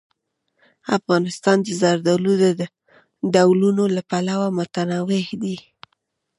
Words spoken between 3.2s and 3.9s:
ډولونو